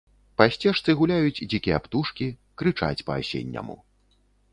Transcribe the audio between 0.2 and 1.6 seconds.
Па сцежцы гуляюць